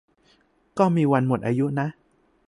[0.77, 1.87] ก็มีวันหมดอายุนะ